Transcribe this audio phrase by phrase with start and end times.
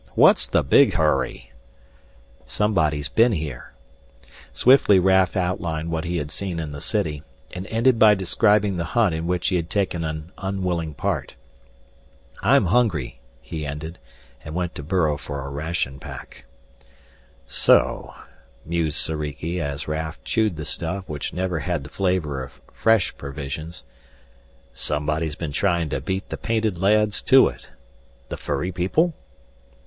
[0.15, 1.51] What's the big hurry?"
[2.47, 3.73] "Somebody's been here."
[4.51, 7.21] Swiftly Raf outlined what he had seen in the city,
[7.53, 11.35] and ended by describing the hunt in which he had taken an unwilling part.
[12.41, 13.99] "I'm hungry," he ended
[14.43, 16.45] and went to burrow for a ration pack.
[17.45, 18.15] "So,"
[18.65, 23.83] mused Soriki as Raf chewed the stuff which never had the flavor of fresh provisions,
[24.73, 27.69] "somebody's been trying to beat the painted lads to it.
[28.29, 29.13] The furry people?"